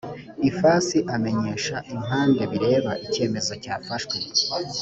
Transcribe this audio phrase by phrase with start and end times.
[0.49, 4.17] ifasi amenyesha impande bireba icyemezo cyafashwe